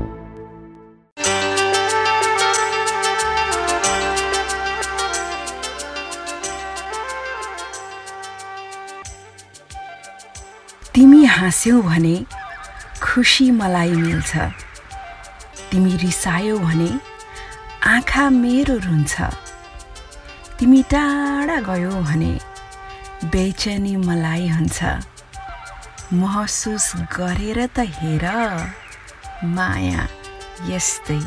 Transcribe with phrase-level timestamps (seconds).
[10.95, 12.25] तिमी हाँस्यौ भने
[13.03, 14.37] खुसी मलाई मिल्छ
[15.71, 16.89] तिमी रिसायौ भने
[17.93, 19.44] आँखा मेरो रुन्छ
[20.59, 22.33] तिमी टाढा गयौ भने
[23.31, 24.79] बेचैनी मलाई हुन्छ।
[26.19, 28.25] महसुस गरेर त हेर
[29.55, 30.03] माया
[30.71, 31.19] यस्तै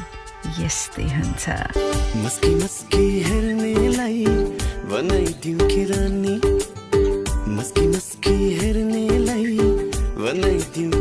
[0.60, 1.44] यस्तै हुन्छ।
[2.24, 4.24] मस्की मस्की हेर्नेलाई
[4.90, 5.82] बनाइदिउँ कि
[7.56, 9.58] मस्की मस्की हेर्नेलाई
[10.24, 10.97] बनाइदिउँ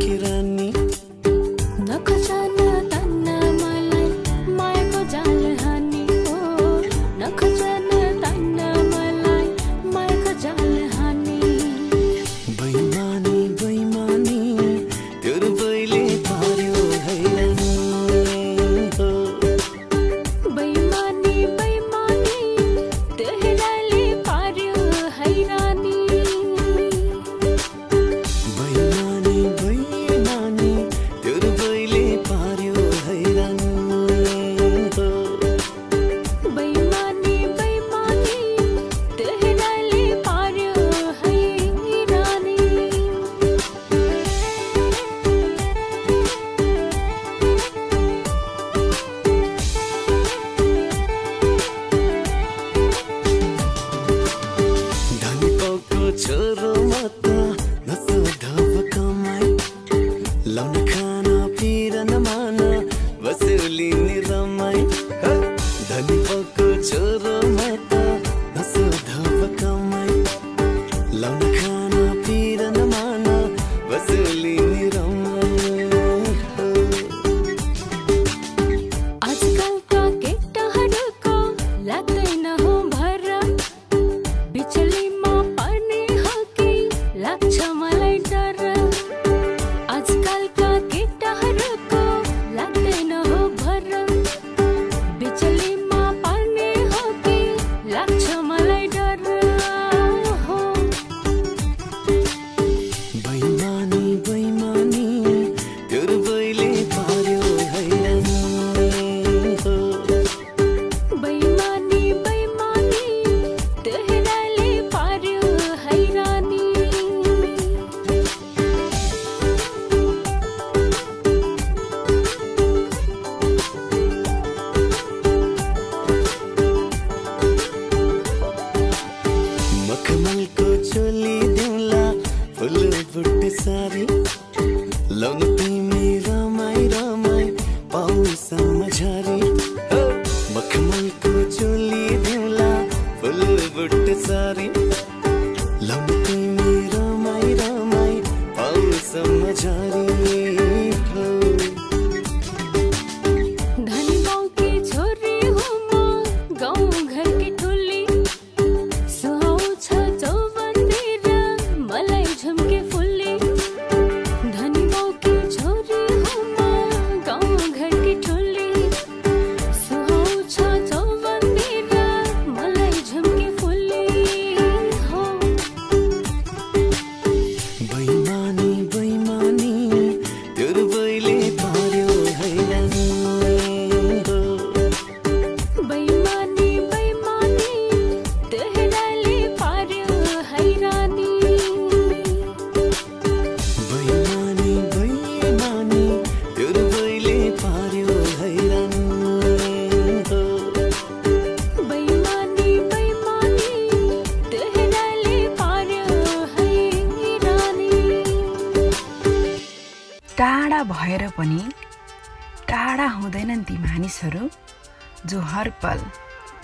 [215.28, 216.00] जो हर पल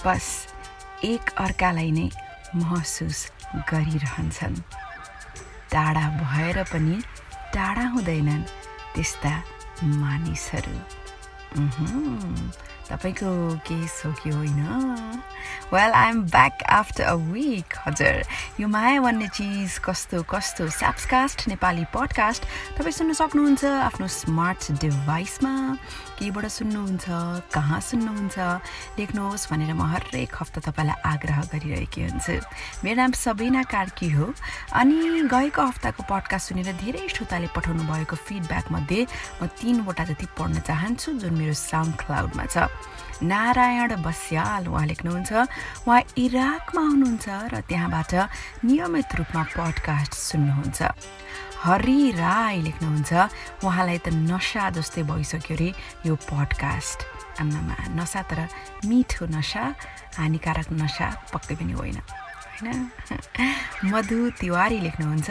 [0.05, 0.25] बस
[1.03, 2.09] एक अर्कालाई नै
[2.55, 3.31] महसुस
[3.71, 4.55] गरिरहन्छन्।
[5.71, 7.01] टाढा भएर पनि
[7.53, 8.43] टाढा हुँदैनन्
[8.95, 9.33] त्यस्ता
[9.83, 10.77] मानिसहरू।
[12.89, 13.29] तपाईँको
[13.67, 14.61] केस हो कि होइन?
[15.73, 18.23] Well I am back after a week हजुर।
[18.59, 20.69] यो माया भन्ने चिज कस्तो कस्तो?
[20.69, 22.41] स्याप्सकास्ट नेपाली पडकास्ट
[22.77, 25.53] तपाईँ सुन्न सक्नुहुन्छ आफ्नो स्मार्ट डिभाइसमा
[26.23, 28.37] केबाट सुन्नुहुन्छ कहाँ सुन्नुहुन्छ
[28.95, 32.35] लेख्नुहोस् भनेर म हरेक हप्ता तपाईँलाई आग्रह गरिरहेकी हुन्छु।
[32.79, 34.31] मेरो नाम सबिना कार्की हो
[34.71, 38.99] अनि गएको हप्ताको पडकास्ट सुनेर धेरै श्रोताले पठाउनु भएको फिडब्याकमध्ये
[39.43, 42.71] म तिनवटा जति पढ्न चाहन्छु जुन मेरो साउन्ड क्लाउडमा छ।
[43.19, 45.31] नारायण बस्याल उहाँ लेख्नुहुन्छ
[45.83, 48.11] उहाँ इराकमा हुनुहुन्छ र त्यहाँबाट
[48.63, 50.79] नियमित रूपमा पडकास्ट सुन्नुहुन्छ।
[51.63, 53.11] हरि राई लेख्नुहुन्छ।
[53.63, 55.69] उहाँलाई त नसा जस्तै भइसक्यो अरे
[56.05, 56.99] यो पडकास्ट
[57.39, 58.39] आमामा नसा तर
[58.85, 59.63] मिठो नसा
[60.19, 61.97] हानिकारक नसा पक्कै पनि होइन।
[62.59, 62.91] होइन?
[63.93, 65.29] मधु तिवारी लेख्नुहुन्छ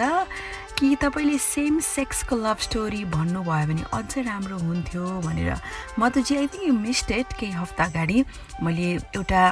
[0.78, 5.54] कि तपाईँले सेम सेक्सको लभ स्टोरी भन्नुभयो भने अझै राम्रो हुन्थ्यो भनेर।
[5.98, 8.24] Madhu ji I think you missed केही हप्ता अगाडि।
[8.62, 9.42] मैले एउटा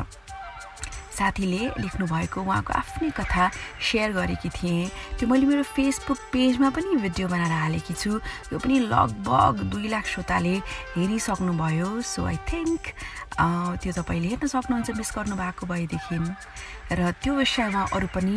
[1.21, 3.45] साथीले लेख्नुभएको उहाँको आफ्नै कथा
[3.77, 4.89] सेयर गरेकी थिएँ।
[5.21, 8.11] त्यो मैले मेरो फेसबुक पेजमा पनि भिडियो बनाएर हालेकी छु।
[8.49, 10.57] यो पनि लगभग दुई लाख श्रोताले
[10.97, 12.83] हेरिसक्नुभयो। सो आई थिङ्क
[13.85, 16.19] त्यो तपाईँले हेर्न सक्नुहुन्छ मिस गर्नुभएको भएदेखि।
[16.97, 18.37] र त्यो विषयमा अरू पनि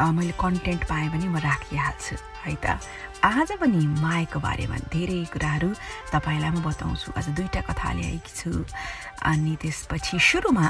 [0.00, 2.80] मैले कन्टेन्ट पाएँ भने म राखिहाल्छु। है त?
[3.24, 5.70] आज पनि मायाको बारेमा धेरै कुराहरू
[6.12, 8.50] तपाईँलाई म बताउँछु। आज दुईवटा कथा ल्याएकी छु।
[9.28, 10.66] अनि त्यसपछि सुरुमा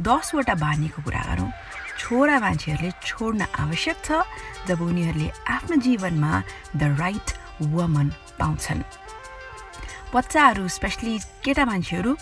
[0.00, 1.50] दसवटा बानीको कुरा गरौँ।
[1.98, 4.08] छोरा मान्छेहरूले छोड्न आवश्यक छ
[4.68, 6.32] जब उनीहरूले आफ्नो जीवनमा
[6.76, 7.28] द राइट
[7.62, 8.08] वुमन
[8.38, 8.82] पाउँछन्।
[10.14, 12.12] बच्चाहरू स्पेसली केटा मान्छेहरू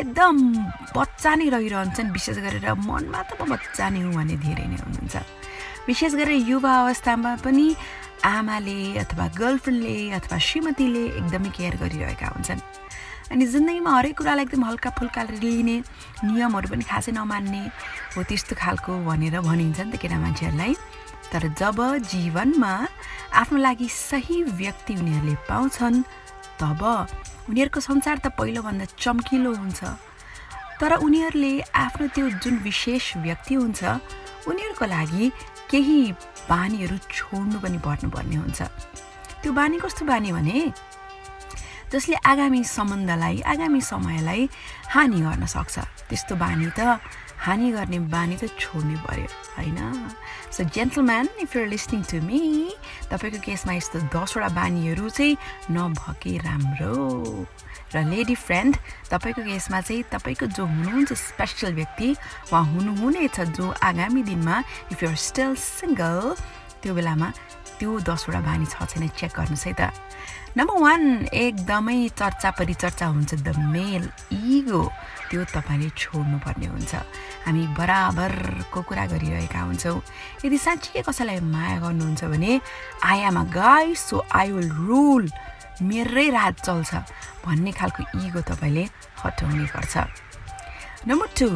[0.00, 0.34] एकदम
[0.96, 5.16] बच्चा नै रहिरहन्छन् विशेष गरेर मनमा त म बच्चा नै हुँ भन्ने धेरै नै हुनुहुन्छ।
[5.88, 7.66] विशेष गरेर युवा अवस्थामा पनि
[8.24, 12.60] आमाले अथवा गर्लफ्रेन्डले अथवा श्रीमतीले एकदमै केयर गरिरहेका हुन्छन्।
[13.32, 15.76] अनि जिन्दगीमा हरेक कुरालाई एकदम हल्का फुल्का लिने
[16.24, 17.62] नियमहरू पनि खासै नमान्ने
[18.12, 20.72] हो त्यस्तो खालको भनेर भनिन्छ नि त केटा मान्छेहरूलाई
[21.32, 21.78] तर जब
[22.12, 22.72] जीवनमा
[23.40, 25.96] आफ्नो लागि सही व्यक्ति उनीहरूले पाउँछन्
[26.60, 26.82] तब
[27.48, 29.80] उनीहरूको संसार त पहिलोभन्दा चम्किलो हुन्छ।
[30.80, 33.80] तर उनीहरूले आफ्नो त्यो जुन विशेष व्यक्ति हुन्छ
[34.44, 35.24] उनीहरूको लागि
[35.72, 36.00] केही
[36.52, 38.60] बानीहरू छोड्नु पनि पर्नुपर्ने हुन्छ।
[39.40, 40.58] त्यो बानी कस्तो बानी भने
[41.92, 44.48] जसले आगामी सम्बन्धलाई आगामी समयलाई
[44.96, 45.76] हानि गर्न सक्छ।
[46.08, 46.98] त्यस्तो बानी त
[47.44, 49.78] हानि गर्ने बानी त छोड्नै पर्यो होइन?
[50.54, 52.40] So gentleman if you're listening to me
[53.12, 55.36] तपाईँको केसमा यस्तो दसवटा बानीहरू चाहिँ
[55.74, 56.96] नभके राम्रो।
[57.92, 58.72] र लेडी फ्रेन्ड
[59.12, 62.08] तपाईँको केसमा चाहिँ तपाईँको जो हुनुहुन्छ स्पेसल व्यक्ति
[62.48, 64.56] उहाँ हुनुहुनेछ जो आगामी दिनमा
[64.92, 66.16] इफ युआर स्टिल सिङ्गल
[66.80, 67.28] त्यो बेलामा
[67.78, 69.92] त्यो दसवटा बानी छ छैन चेक गर्नुहोस् है त।
[70.52, 71.02] नम्बर वान
[71.32, 74.04] एकदमै चर्चा परिचर्चा हुन्छ। द मेल
[74.36, 74.80] इगो
[75.32, 76.92] त्यो तपाईँले छोड्नुपर्ने हुन्छ।
[77.48, 79.96] हामी बराबरको कुरा गरिरहेका हुन्छौँ।
[80.44, 82.52] यदि साँच्चीकै कसैलाई माया गर्नुहुन्छ भने
[83.00, 85.24] I am a guy so I will rule
[85.88, 86.92] मेरै रात चल्छ
[87.48, 88.84] भन्ने खालको इगो तपाईँले
[89.24, 89.94] हटाउनै पर्छ
[91.08, 91.48] नम्बर टू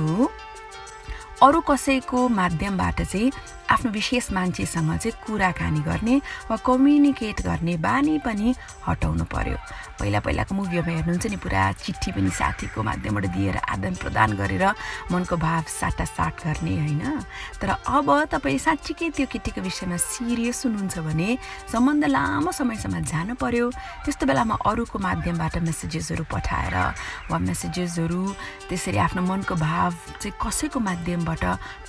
[1.42, 3.30] अरू कसैको माध्यमबाट चाहिँ
[3.70, 6.16] आफ्नो विशेष मान्छेसँग चाहिँ कुराकानी गर्ने
[6.50, 8.54] वा कम्युनिकेट गर्ने बानी पनि
[8.86, 9.56] हटाउनु पर्यो।
[9.96, 14.64] पहिला पहिलाको मुभीहरूमा हेर्नुहुन्छ नि पुरा चिठी पनि साथीको माध्यमबाट दिएर आदान प्रदान गरेर
[15.12, 17.02] मनको भाव साटासाट गर्ने होइन?
[17.60, 21.28] तर अब तपाईँ साँच्चीकै त्यो केटीको विषयमा सिरियस हुनुहुन्छ भने
[21.72, 23.70] सम्बन्ध लामो समयसम्म जानु पर्यो।
[24.05, 26.76] त्यस्तो बेलामा अरूको माध्यमबाट मेसेजेसहरू पठाएर
[27.31, 28.22] वा मेसेजेसहरू
[28.69, 31.44] त्यसरी आफ्नो मनको भाव चाहिँ कसैको माध्यमबाट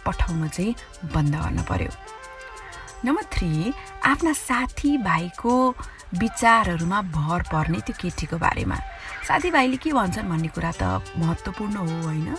[0.06, 0.76] पठाउन चाहिँ
[1.14, 1.92] बन्द गर्नु पर्यो।
[3.06, 3.74] नम्बर थ्री
[4.06, 5.54] आफ्ना साथीभाइको
[6.08, 8.76] विचारहरूमा भर पर्ने त्यो केटीको बारेमा।
[9.28, 12.34] साथीभाइले के भन्छन् भन्ने कुरा त महत्त्वपूर्ण हो होइन?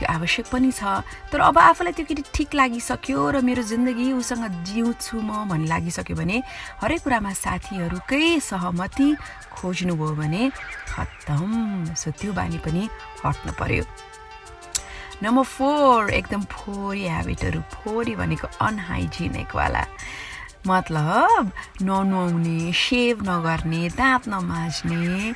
[0.00, 4.64] त्यो आवश्यक पनि छ। तर अब आफूलाई त्यो केटी ठिक लागिसक्यो र मेरो जिन्दगी उसँग
[4.64, 6.36] जिउँछु म भन्ने लागिसक्यो भने
[6.80, 9.08] हरेक कुरामा साथीहरूकै सहमति
[9.52, 10.42] खोज्नुभयो भने
[10.90, 12.88] खत्तम। सो त्यो बानी पनि
[13.20, 13.84] हट्नु पर्यो।
[15.22, 19.84] नम्बर फोर एकदम फोरी ह्याबिटहरू फोरी भनेको अनहाइजिनिकवाला
[20.66, 25.34] मतलब ननुहाउने सेभ नगर्ने दाँत नमाज्ने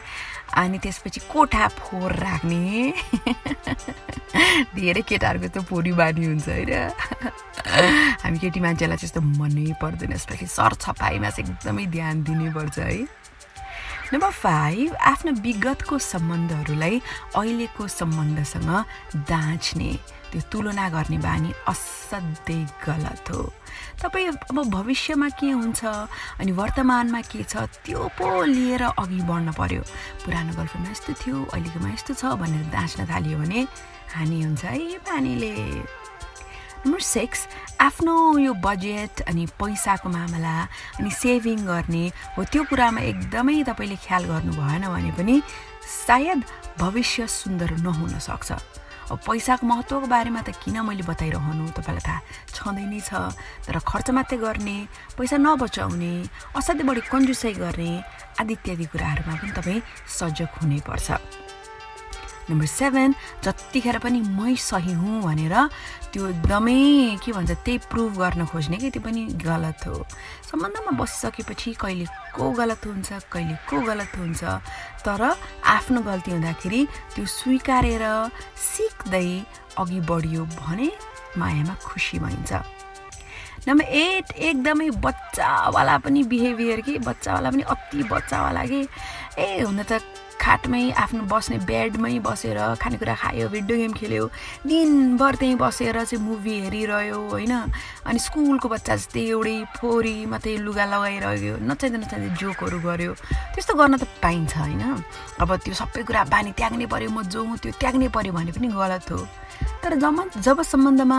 [0.57, 2.93] अनि त्यसपछि कोठा फोहोर राख्ने।
[4.77, 6.73] धेरै केटाहरूको त फोरी बानी हुन्छ होइन।
[8.23, 13.24] हामी केटी मान्छेलाई त्यस्तो मनै पर्दैन स्पेसली सरछपाइमा चाहिँ एकदमै ध्यान दिनैपर्छ है।
[14.13, 17.01] नम्बर फाइभ आफ्नो विगतको सम्बन्धहरूलाई
[17.37, 18.71] अहिलेको सम्बन्धसँग
[19.31, 19.91] दाँच्ने
[20.31, 23.43] त्यो तुलना गर्ने बानी असाध्यै गलत हो।
[24.03, 25.85] तपाईँ अब भविष्यमा के हुन्छ
[26.41, 29.83] अनि वर्तमानमा के छ त्यो पो लिएर अघि बढ्न पर्यो।
[30.25, 33.61] पुरानो गर्लफ्रेन्डमा यस्तो थियो अहिलेकोमा यस्तो छ भनेर दाँच्न थालियो भने
[34.15, 35.53] हानि हुन्छ है पानीले
[36.85, 37.47] नम्बर सिक्स
[37.81, 40.57] आफ्नो यो बजेट अनि पैसाको मामला
[41.01, 42.05] अनि सेभिङ गर्ने
[42.37, 45.41] हो त्यो कुरामा एकदमै तपाईँले ख्याल गर्नु भएन भने पनि
[45.81, 46.45] सायद
[46.77, 48.53] भविष्य सुन्दर नहुन सक्छ।
[49.13, 51.65] अब पैसाको महत्त्वको बारेमा त किन मैले बताइरहनु?
[51.73, 52.21] तपाईँलाई थाहा
[52.53, 53.33] छँदै नै छ।
[53.65, 54.77] तर खर्च मात्रै गर्ने
[55.17, 56.13] पैसा नबचाउने
[56.53, 57.91] असाध्यै बढी कन्जुसाइ गर्ने
[58.41, 61.09] आदि इत्यादि कुराहरूमा पनि तपाईँ सजग हुनैपर्छ।
[62.51, 65.55] नम्बर सेभेन जतिखेर पनि मै सही हुँ भनेर
[66.13, 70.05] त्यो एकदमै के भन्छ त्यही प्रुभ गर्न खोज्ने कि त्यो पनि गलत हो।
[70.51, 74.43] सम्बन्धमा बसिसकेपछि कहिले को गलत हुन्छ कहिले को गलत हुन्छ
[75.05, 75.23] तर
[75.65, 78.05] आफ्नो गल्ती हुँदाखेरि त्यो स्वीकारेर
[78.69, 79.29] सिक्दै
[79.81, 80.91] अघि बढियो भने
[81.39, 82.53] मायामा खुसी भइन्छ।
[83.69, 86.99] नम्बर एट एकदमै बच्चावाला पनि बिहेभियर कि?
[87.01, 88.81] बच्चावाला पनि अति बच्चावाला कि?
[89.39, 90.05] ए हुन त
[90.41, 94.25] खाटमै आफ्नो बस्ने बेडमै बसेर खानेकुरा खायो भिडियो गेम खेल्यो
[94.67, 97.55] दिनभर त्यहीँ बसेर चाहिँ मुभी हेरिरह्यो होइन?
[98.07, 103.13] अनि स्कुलको बच्चा जस्तै एउटै फोरी मात्रै लुगा लगाइरह्यो नचाहिँदो नचाहिँदो जोकहरू गऱ्यो
[103.55, 104.83] त्यस्तो गर्न त पाइन्छ होइन?
[105.41, 109.11] अब त्यो सबै कुरा बानी त्याग्नै पऱ्यो म जो त्यो त्याग्नै पऱ्यो भने पनि गलत
[109.11, 109.21] हो।
[109.83, 111.19] तर जब जब सम्बन्धमा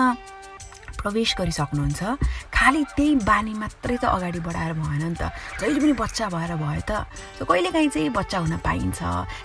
[1.05, 2.01] प्रवेश गरिसक्नुहुन्छ।
[2.49, 5.29] खालि त्यही बानी मात्रै त अगाडि बढाएर भएन नि त।
[5.61, 7.05] जहिले पनि बच्चा भएर भयो त।
[7.37, 8.99] सो कहिलेकाहीँ चाहिँ बच्चा हुन पाइन्छ।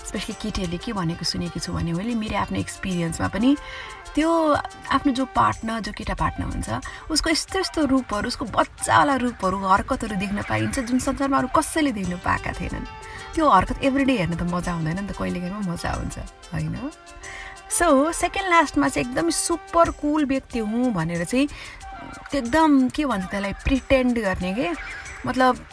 [0.09, 3.50] स्पेसली केटीहरूले के भनेको सुनेको छु भने मैले मेरो आफ्नो एक्सपिरियन्समा पनि
[4.11, 4.26] त्यो
[4.90, 6.69] आफ्नो जो पार्टनर जो केटा पार्टनर हुन्छ
[7.14, 12.19] उसको यस्तो यस्तो रूपहरू उसको बच्चावाला रूपहरू हरकतहरू देख्न पाइन्छ जुन संसारमा अरू कसैले देख्नु
[12.19, 12.90] पाएका थिएनन्।
[13.38, 16.17] त्यो हरकत एभ्रिडे हेर्न त मजा हुँदैन नि त। कहिलेकाहीँ मजा हुन्छ।
[16.50, 16.75] होइन?
[17.71, 21.49] सो सेकेन्ड लास्टमा चाहिँ एकदम सुपर कुल व्यक्ति हुँ भनेर चाहिँ
[22.35, 24.71] एकदम के भन्छ त्यसलाई प्रिटेन्ड गर्ने के?
[25.27, 25.67] मतलब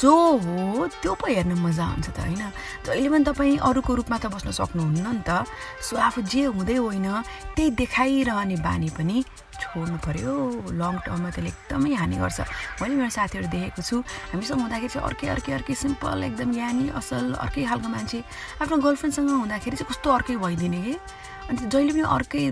[0.00, 2.42] जो हो त्यो पो हेर्न मजा आउँछ त होइन?
[2.86, 5.46] जहिले पनि तपाईँ अरूको रूपमा त बस्न सक्नुहुन्न नि त।
[5.80, 7.08] सो आफू जे हुँदै होइन
[7.56, 9.24] त्यही देखाइरहने बानी पनि
[9.58, 10.32] छोड्नु पऱ्यो
[10.80, 12.38] लङ टर्ममा त्यसले एकदमै हानि गर्छ।
[12.80, 13.96] मैले मेरो साथीहरू देखेको छु।
[14.32, 18.18] हामीसँग हुँदाखेरि चाहिँ अर्कै अर्कै अर्कै सिम्पल एकदम ज्ञानी असल अर्कै खालको मान्छे।
[18.62, 20.94] आफ्नो गर्लफ्रेन्डसँग हुँदाखेरि चाहिँ कस्तो अर्कै भइदिने कि?
[21.48, 22.42] अनि जहिले पनि अर्कै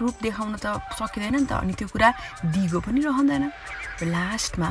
[0.00, 2.08] रूप देखाउन त सकिँदैन नि त। अनि त्यो कुरा
[2.52, 3.44] दिगो पनि रहँदैन।
[4.12, 4.70] लास्टमा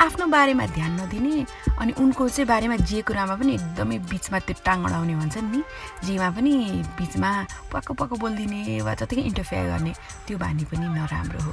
[0.00, 1.44] आफ्नो बारेमा ध्यान नदिने
[1.76, 5.60] अनि उनको चाहिँ बारेमा जे कुरामा पनि एकदमै बिचमा त्यो अडाउने भन्छन् नि।
[6.08, 6.52] जेमा पनि
[6.96, 7.30] बिचमा
[7.68, 9.92] पक्क पक्क बोलिदिने वा जतिकै इन्टरफेयर गर्ने
[10.24, 11.52] त्यो बानी पनि नराम्रो हो।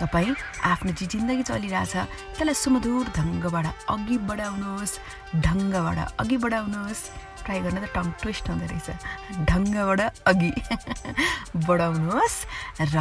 [0.00, 0.32] तपाईँ
[0.64, 1.94] आफ्नो जे जिन्दगी चलिरहेछ
[2.40, 4.94] त्यसलाई सुमधुर ढङ्गबाट अघि बढाउनुहोस्
[5.44, 7.02] ढङ्गबाट अघि बढाउनुहोस्।
[7.44, 8.88] ट्राई गर्न त टङ ट्विस्ट हुँदो रहेछ।
[9.44, 10.52] ढङ्गबाट अघि
[11.68, 12.38] बढाउनुहोस्
[12.96, 12.98] र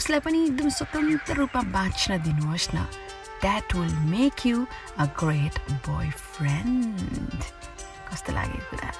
[0.00, 2.88] उसलाई पनि एकदम स्वतन्त्र रूपमा बाँच्न दिनुहोस् न।
[3.44, 4.64] That will make you
[4.98, 5.58] a great
[6.16, 7.40] boyfriend
[8.08, 8.90] कस्तो लाग्यो कुरा?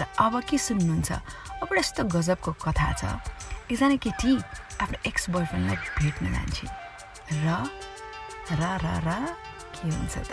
[0.00, 1.12] र अब के सुन्नुहुन्छ?
[1.62, 3.04] अब यस्तो गजबको कथा छ।
[3.68, 4.32] एकजना केटी
[4.80, 6.66] आफ्नो एक्स बोयफ्रेन्डलाई भेट्न जान्छे
[7.44, 7.46] र
[8.56, 9.08] र र र
[9.76, 10.14] के हुन्छ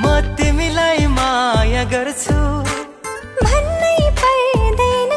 [0.00, 2.36] म तिमीलाई माया गर्छु।
[3.40, 5.12] भन्नै पर्दैन।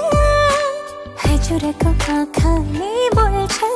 [1.28, 3.75] हजुरको आँखाले बोल्छ।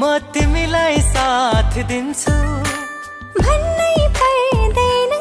[0.00, 0.02] म
[0.34, 2.36] तिमीलाई साथ दिन्छु।
[3.44, 5.12] भन्नै पर्दैन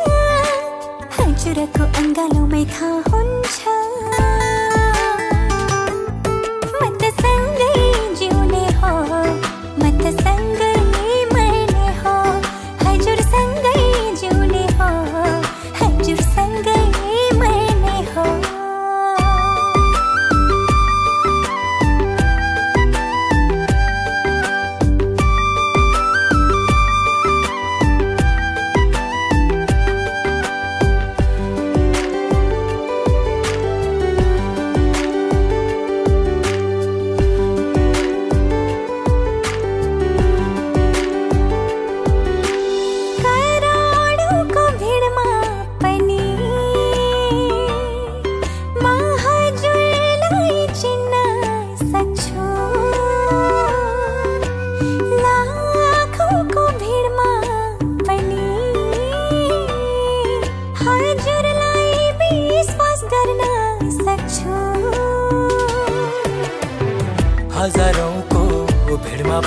[1.18, 3.89] हजुरको अङ्गालोमै थाहा हुन्छ।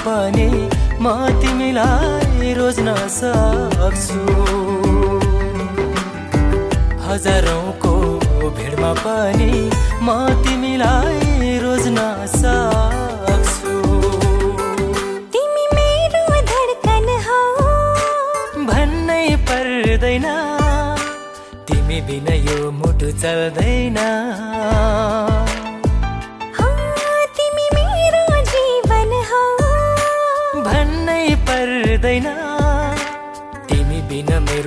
[0.04, 0.48] पनि
[1.04, 1.06] म
[1.40, 4.22] तिमीलाई रोज्न सक्छु।
[7.06, 7.92] हजारौँको
[8.56, 9.52] भिडमा पनि
[10.06, 10.08] म
[10.44, 11.98] तिमीलाई रोज्न
[12.34, 13.74] सक्छु।
[15.34, 17.40] तिमी मेरो धडकन हौ।
[18.70, 20.26] भन्नै पर्दैन
[21.68, 23.98] तिमी बिना यो मुटु चल्दैन।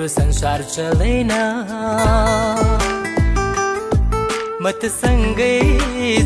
[0.07, 1.31] संसार चल्दैन
[4.61, 5.53] म त सँगै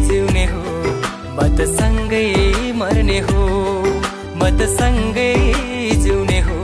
[0.07, 0.63] जिउने हो
[1.35, 2.25] म त सँगै
[2.81, 3.43] मर्ने हो
[4.39, 5.31] म त सँगै
[6.03, 6.59] जिउने हो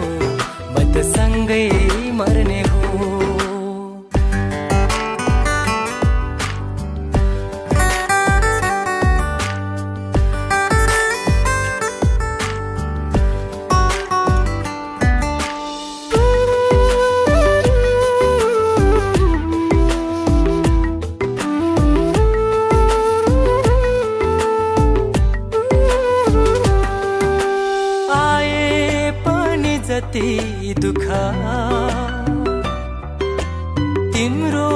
[0.73, 1.63] म त सँगै
[2.19, 2.84] मर्ने हो
[30.15, 31.07] जति दुःख।
[34.13, 34.71] तिम्रो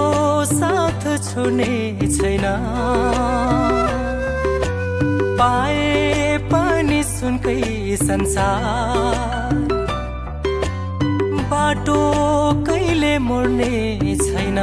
[0.46, 1.76] साथ छुने
[2.18, 2.44] छैन।
[5.40, 7.62] पाए पनि सुनकै
[8.04, 9.56] संसार।
[11.52, 12.04] बाटो
[12.68, 14.60] कहिले मोड्ने छैन।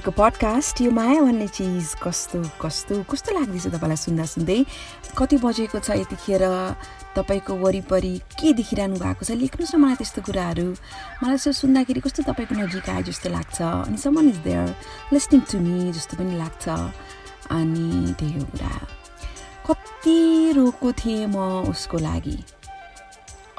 [0.00, 4.64] मायाको पडकास्ट यो माया भन्ने चिज कस्तो कस्तो कस्तो लाग्दैछ तपाईँलाई सुन्दा सुन्दै?
[5.12, 6.40] कति बजेको छ यतिखेर?
[7.12, 9.36] तपाईँको वरिपरि के देखिरहनु भएको छ?
[9.36, 10.68] लेख्नुहोस् न मलाई त्यस्तो कुराहरू।
[11.20, 14.72] मलाई यसो सुन्दाखेरि कस्तो तपाईँको नजिक आए जस्तो लाग्छ। अनि someone is there
[15.12, 16.64] listening to me जस्तो पनि लाग्छ।
[17.52, 18.72] अनि त्यही हो कुरा।
[19.68, 20.16] कति
[20.56, 21.36] रोएको थिएँ म
[21.68, 22.38] उसको लागि?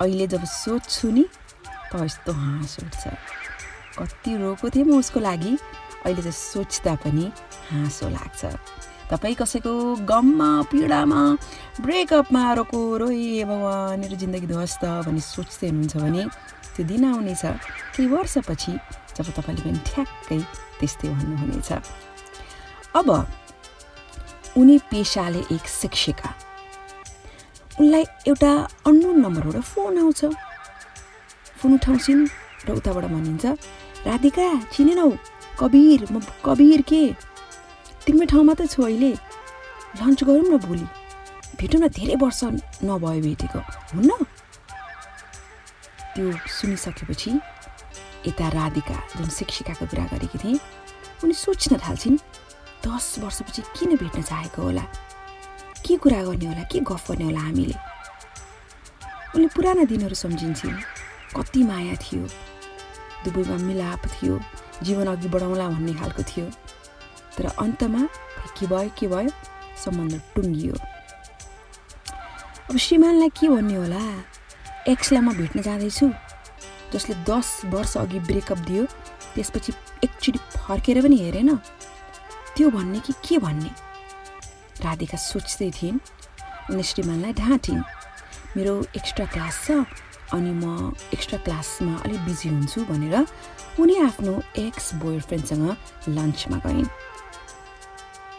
[0.01, 1.25] अहिले जब सोध्छु नि
[1.93, 3.03] त यस्तो हाँस उठ्छ।
[3.93, 5.53] कति रोएको थिएँ म उसको लागि?
[6.05, 7.25] अहिले चाहिँ सोच्दा पनि
[7.71, 8.41] हाँसो लाग्छ।
[9.11, 9.73] तपाईँ कसैको
[10.07, 11.21] गममा पीडामा
[11.83, 16.23] ब्रेकअपमा रोको रोए भगवान् मेरो जिन्दगी ध्वस्त भन्ने सोच्दै हुनुहुन्छ भने
[16.75, 17.43] त्यो दिन आउनेछ।
[17.93, 18.71] केही वर्षपछि
[19.15, 20.39] जब तपाईँले पनि ठ्याक्कै
[20.79, 21.69] त्यस्तै भन्नुहुनेछ।
[22.99, 23.07] अब
[24.57, 26.29] उनी पेसाले एक शिक्षिका।
[27.79, 28.51] उनलाई एउटा
[28.87, 30.21] अन्नोन नम्बरबाट फोन आउँछ।
[31.59, 32.23] फोन उठाउँछिन्
[32.65, 33.45] र उताबाट भनिन्छ
[34.07, 35.09] राधिका चिनेनौ?
[35.59, 37.03] कबिर म कबिर के?
[38.05, 39.11] तिम्रो ठाउँमा त छु अहिले
[40.01, 40.87] लन्च गरौँ न भोलि।
[41.59, 42.43] भेटौँ न धेरै वर्ष
[42.83, 43.59] नभयो भेटेको।
[43.93, 44.11] हुन्न?
[46.15, 47.31] त्यो सुनिसकेपछि
[48.27, 50.59] यता राधिका जुन शिक्षिकाको कुरा गरेकी थिएँ
[51.23, 52.17] उनी सोच्न थाल्छिन्
[52.85, 54.85] दस वर्षपछि किन भेट्न चाहेको होला?
[55.85, 56.63] के कुरा गर्ने होला?
[56.63, 57.75] के गफ गर्ने होला हामीले?
[59.35, 60.77] उनले पुराना दिनहरू सम्झिन्छन्।
[61.37, 62.27] कति माया थियो।
[63.25, 64.39] दुवैमा मिलाप थियो।
[64.83, 66.45] जीवन अघि बढाउँला भन्ने खालको थियो।
[67.37, 68.07] तर अन्तमा
[68.59, 69.29] के भयो के भयो
[69.83, 70.75] सम्बन्ध टुङ्गियो।
[72.69, 74.01] अब श्रीमानलाई के भन्ने होला?
[74.89, 76.09] एक्सलाई म भेट्न जाँदैछु।
[76.93, 78.85] जसले दस वर्ष अघि ब्रेकअप दियो
[79.35, 81.55] त्यसपछि एकचोटि फर्केर पनि हेरेन।
[82.55, 83.71] त्यो भन्ने कि के भन्ने?
[84.83, 85.99] राधिका सोच्दै थिइन्
[86.69, 87.81] उनले श्रीमानलाई ढाँटिन्
[88.57, 89.71] मेरो एक्स्ट्रा क्लास छ
[90.35, 93.15] अनि म एक्स्ट्रा क्लासमा अलिक बिजी हुन्छु भनेर
[93.79, 96.87] उनी आफ्नो एक्स बोयफ्रेन्डसँग लन्चमा गइन्।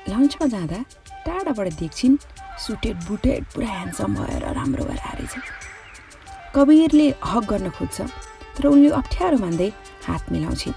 [0.09, 0.79] लन्चमा जाँदा
[1.27, 2.17] टाढाबाट देख्छिन्
[2.65, 5.35] सुटेड बुटेड पुरा ह्यान्डसम भएर राम्रो भएर आएछ
[6.55, 8.01] कबिरले हक गर्न खोज्छ
[8.57, 9.69] तर उनले अप्ठ्यारो मान्दै
[10.07, 10.75] हात मिलाउँछिन्।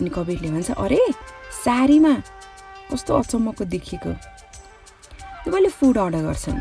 [0.00, 1.00] अनि कबिरले भन्छ अरे
[1.64, 2.14] सारीमा
[2.92, 4.10] कस्तो अचम्मको देखिएको।
[5.50, 6.60] मैले फुड अर्डर गर्छन्।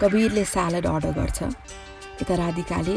[0.00, 1.42] कबिरले सालड अर्डर गर्छ।
[2.22, 2.96] यता राधिकाले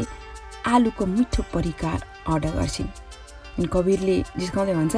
[0.66, 2.88] आलुको मिठो परिकार अर्डर गर्छिन्।
[3.58, 4.96] अनि कबिरले जिस्काउँदै भन्छ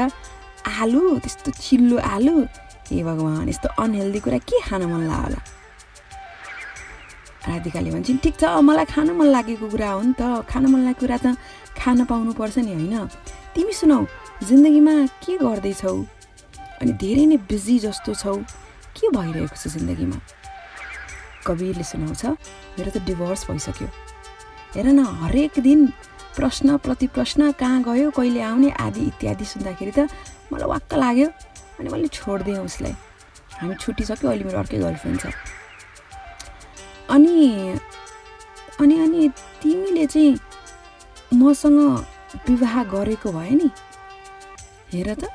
[0.80, 2.34] आलु त्यस्तो चिल्लो आलु?
[2.92, 5.40] ए भगवान् यस्तो अनहेल्दी कुरा के खान मन लाग्यो होला
[7.40, 11.00] राधिकाले भन्छन् ठिक छ मलाई खान मन लागेको कुरा हो नि त। खान मन लागेको
[11.00, 11.26] कुरा त
[11.80, 13.08] खान पाउनुपर्छ नि होइन?
[13.54, 14.04] तिमी सुनाऊ
[14.44, 15.94] जिन्दगीमा के गर्दैछौ?
[16.80, 18.36] अनि धेरै नै बिजी जस्तो छौ।
[18.92, 20.18] के भइरहेको छ जिन्दगीमा?
[21.46, 22.22] कवीरले सुनाउँछ
[22.76, 23.88] मेरो त डिभोर्स भइसक्यो।
[24.76, 25.80] हेर न हरेक दिन
[26.40, 30.08] प्रश्न प्रति प्रश्न कहाँ गयो कहिले आउने आदि इत्यादि सुन्दाखेरि त
[30.48, 31.28] मलाई वाक्क लाग्यो
[31.76, 32.94] अनि मैले छोडिदिएँ उसलाई।
[33.60, 35.26] हामी छुट्टिसक्यो अहिले मेरो अर्कै गर्लफ्रेन्ड छ।
[37.12, 37.76] अनि
[38.80, 39.28] अनि अनि
[39.60, 40.38] तिमीले चाहिँ
[41.36, 41.78] मसँग
[42.48, 43.68] विवाह गरेको भए नि
[44.92, 45.28] हेर त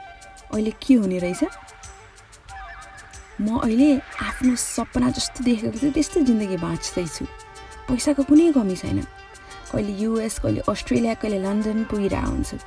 [0.53, 1.43] अहिले के हुने रहेछ?
[3.41, 3.89] म अहिले
[4.25, 7.25] आफ्नो सपना जस्तो देखेको थिएँ त्यस्तै जिन्दगी बाँच्दैछु।
[7.93, 9.05] पैसाको कुनै कमी छैन।
[9.75, 12.57] कहिले युएस कहिले अस्ट्रेलिया कहिले लन्डन पुगिरहेको हुन्छु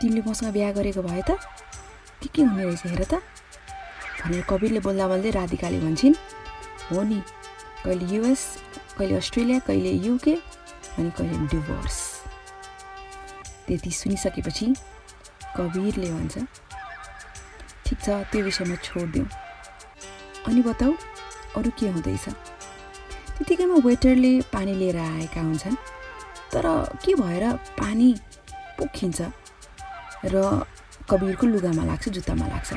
[0.00, 1.38] तिमीले मसँग बिहा गरेको भए त
[2.20, 3.22] के के हुने रहेछ हेर त?
[4.20, 6.14] भनेर कवीरले बोल्दा बोल्दै राधिकाले भन्छन्
[6.90, 7.20] हो नि
[7.84, 8.42] कहिले युएस
[8.98, 10.34] कहिले अस्ट्रेलिया कहिले युके
[10.98, 11.98] अनि कहिले डिभोर्स
[13.66, 14.66] त्यति सुनिसकेपछि
[15.56, 16.34] कवीरले भन्छ
[17.86, 19.28] ठिक छ त्यो विषयमा छोडिदिउँ।
[20.48, 20.92] अनि बताऊ
[21.56, 22.24] अरू के हुँदैछ?
[23.40, 25.76] त्यतिकैमा वेटरले पानी लिएर आएका हुन्छन्।
[26.52, 26.64] तर
[27.00, 27.44] के भएर
[27.80, 28.08] पानी
[28.76, 29.20] पोखिन्छ?
[30.28, 30.36] र
[31.08, 32.70] कवीरको लुगामा लाग्छ जुत्तामा लाग्छ।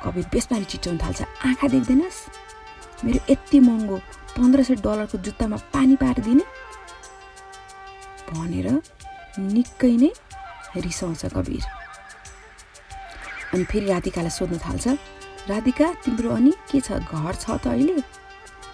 [0.00, 2.18] कवीर बेसपारी चिच्याउन थाल्छ। आँखा देख्दैनस्?
[3.04, 3.96] मेरो यति महँगो
[4.32, 6.44] पन्ध्र सय डलरको जुत्तामा पानी पारिदिने?
[8.32, 8.68] भनेर
[9.44, 10.10] निकै नै
[10.80, 11.64] रिसाउँछ कवीर
[13.52, 14.86] अनि फेरि राधिकालाई सोध्न थाल्छ
[15.52, 16.96] राधिका तिम्रो अनि के छ?
[16.96, 18.00] घर छ त अहिले?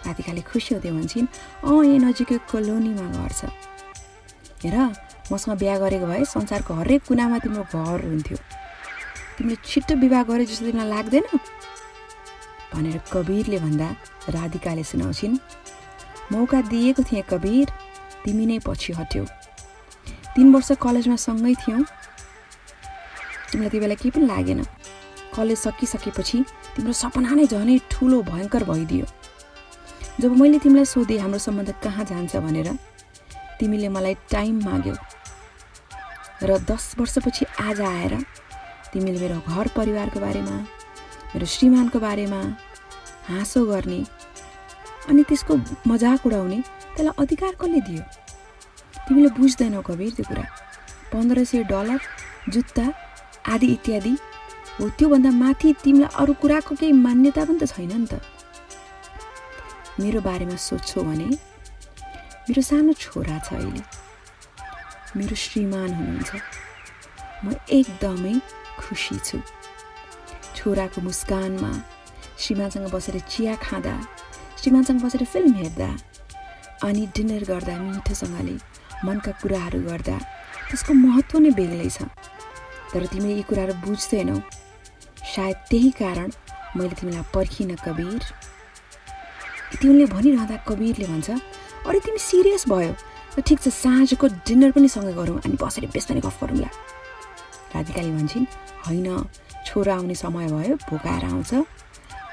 [0.06, 1.26] राधिकाले खुसी हुँदै भन्छन्
[1.66, 3.50] अँ यहाँ नजिकै कोलोनीमा घर छ।
[4.62, 4.76] हेर
[5.32, 8.38] मसँग बिहा गरेको भए संसारको हरेक कुनामा तिम्रो घर हुन्थ्यो।
[9.36, 11.26] तिमीले छिट्टो विवाह गरे जस्तो तिमीलाई लाग्दैन?
[12.72, 13.88] भनेर कवीरले भन्दा
[14.30, 15.36] राधिकाले सुनाउँछिन्
[16.32, 17.66] मौका दिएको थिएँ कवीर
[18.24, 19.24] तिमी नै पछि हट्यौ।
[20.34, 21.84] तिन वर्ष कलेजमा सँगै थियौँ।
[23.50, 24.60] तिमीलाई त्यो बेला केही पनि लागेन।
[25.34, 26.38] कलेज सकिसकेपछि
[26.74, 29.06] तिम्रो सपना नै झनै ठुलो भयङ्कर भइदियो।
[30.20, 32.68] जब मैले तिमीलाई सोधेँ हाम्रो सम्बन्ध कहाँ जान्छ भनेर
[33.60, 34.94] तिमीले मलाई टाइम माग्यौ
[36.42, 38.14] र दस वर्षपछि आज आएर
[38.92, 40.56] तिमीले मेरो घर परिवारको बारेमा
[41.34, 42.40] मेरो श्रीमानको बारेमा
[43.28, 44.00] हाँसो गर्ने
[45.08, 46.60] अनि त्यसको मजाक उडाउने
[46.96, 48.02] त्यसलाई अधिकार कसले दियो?
[49.08, 50.44] तिमीले बुझ्दैनौ कवीर त्यो कुरा।
[51.12, 52.00] पन्ध्र सय डलर
[52.48, 52.86] जुत्ता
[53.52, 54.16] आदि इत्यादि
[54.80, 58.20] हो त्योभन्दा माथि तिमीलाई अरू कुराको केही मान्यता पनि त छैन नि त।
[60.00, 61.28] मेरो बारेमा सोध्छौ भने
[62.48, 63.82] मेरो सानो छोरा छ अहिले।
[65.16, 66.32] मेरो श्रीमान हुनुहुन्छ।
[67.44, 68.34] म एकदमै
[68.80, 69.38] खुसी छु।
[70.56, 71.72] छोराको मुस्कानमा
[72.38, 73.94] श्रीमानसँग बसेर चिया खाँदा
[74.60, 75.90] श्रीमानसँग बसेर फिल्म हेर्दा
[76.84, 78.56] अनि डिनर गर्दा मिठोसँगले
[79.04, 80.16] मनका कुराहरू गर्दा
[80.68, 82.08] त्यसको महत्त्व नै बेग्लै छ
[82.92, 84.36] तर तिमीले यी कुराहरू बुझ्दैनौ।
[85.34, 86.28] सायद त्यही कारण
[86.76, 87.76] मैले तिमीलाई पर्खिनँ
[89.76, 91.30] कवीर तिमीले भनिरहँदा कवीरले भन्छ
[91.86, 92.92] अरे तिमी सिरियस भयो।
[93.36, 96.68] ठिक छ साँझको डिनर पनि सँगै गरौँ अनि बसेर बेसपानी गफ गरौँला।
[97.74, 98.46] राधिकाले भन्छन्
[98.86, 99.08] होइन
[99.66, 101.52] छोरा आउने समय भयो भोकाएर आउँछ।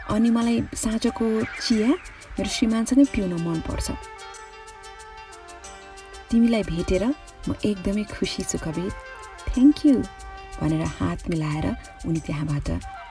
[0.10, 1.26] अनि मलाई साँझको
[1.68, 1.90] चिया
[2.40, 3.88] मेरो श्रीमानसँगै पिउन मनपर्छ
[6.32, 7.04] तिमीलाई भेटेर
[7.48, 8.92] म एकदमै खुसी छु कवीर
[9.52, 9.96] थ्याङ्क यू
[10.64, 11.68] भनेर हात मिलाएर
[12.08, 12.68] उनी त्यहाँबाट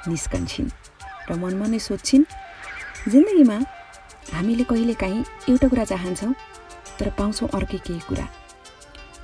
[0.08, 0.72] निस्कन्छन्
[1.28, 2.24] र मनमा नै सोध्छिन्
[3.12, 3.58] जिन्दगीमा
[4.30, 6.34] हामीले कहिलेकाहीँ एउटा कुरा चाहन्छौँ
[6.98, 8.26] तर पाउँछौँ अर्कै केही कुरा।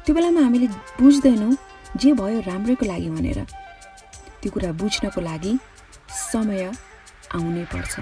[0.04, 0.66] त्यो बेलामा हामीले
[0.98, 1.56] बुझ्दैनौँ
[1.96, 3.38] जे भयो राम्रैको लागि भनेर।
[4.42, 5.52] त्यो कुरा बुझ्नको लागि
[6.08, 6.64] समय
[7.34, 8.00] आउनै पर्छ।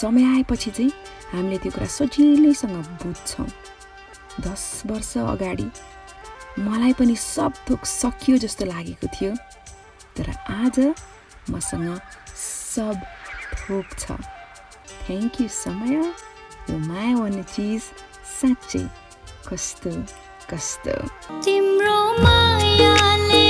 [0.00, 0.92] समय आएपछि चाहिँ
[1.32, 3.48] हामीले त्यो कुरा सजिलैसँग बुझ्छौँ।
[4.40, 5.68] दस वर्ष अगाडि
[6.58, 9.32] मलाई पनि सब थोक सकियो जस्तो लागेको थियो
[10.16, 10.76] तर आज
[11.50, 11.98] मसँग
[12.34, 13.00] सब
[13.54, 14.12] थोक छ।
[15.06, 17.82] थ्याङ्क यू समय यो माया भन्ने चिज
[18.34, 18.84] साँच्चै
[19.48, 19.90] कस्तो
[20.50, 20.94] कस्तो
[21.44, 23.44] तिम्रो मायाले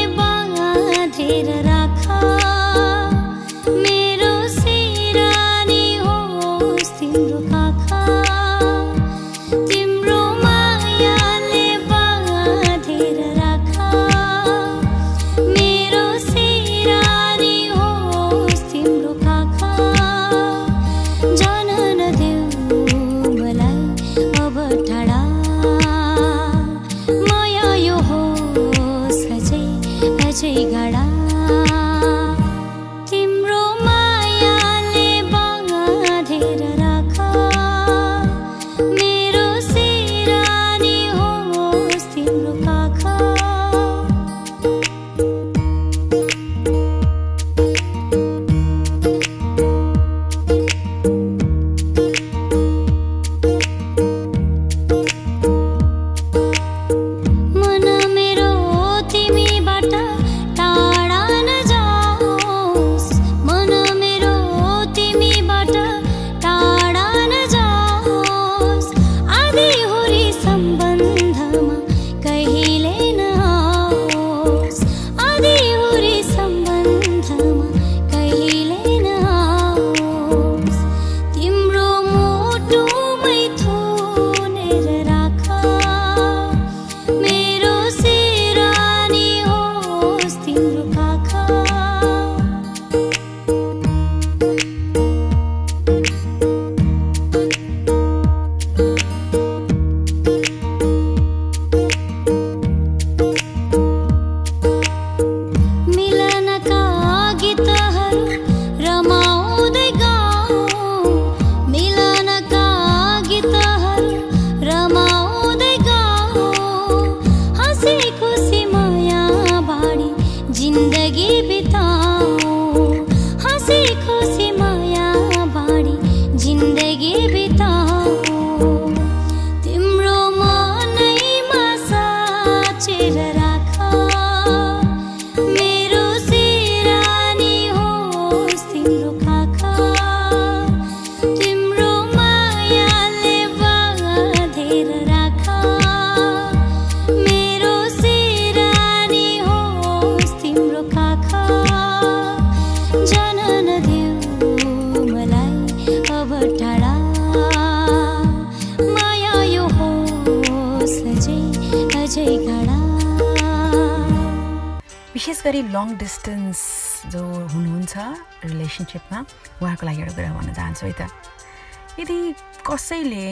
[171.98, 172.18] यदि
[172.66, 173.26] कसैले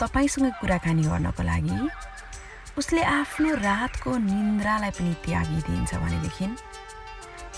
[0.00, 1.78] तपाईँसँग कुराकानी गर्नको लागि
[2.78, 6.46] उसले आफ्नो रातको निन्द्रालाई पनि त्यागिदिन्छ भनेदेखि